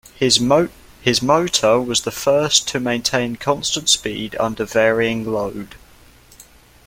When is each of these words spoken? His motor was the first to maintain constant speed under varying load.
His 0.15 0.41
motor 1.21 1.79
was 1.79 2.01
the 2.01 2.09
first 2.11 2.67
to 2.69 2.79
maintain 2.79 3.35
constant 3.35 3.87
speed 3.87 4.35
under 4.39 4.65
varying 4.65 5.31
load. 5.31 5.75